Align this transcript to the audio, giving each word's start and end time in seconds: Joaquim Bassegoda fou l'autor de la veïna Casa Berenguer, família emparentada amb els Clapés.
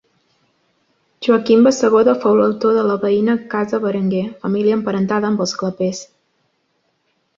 Joaquim 1.25 1.65
Bassegoda 1.67 2.15
fou 2.23 2.39
l'autor 2.39 2.73
de 2.79 2.85
la 2.91 2.97
veïna 3.05 3.37
Casa 3.53 3.83
Berenguer, 3.87 4.25
família 4.47 4.79
emparentada 4.79 5.31
amb 5.33 5.45
els 5.47 5.55
Clapés. 5.61 6.05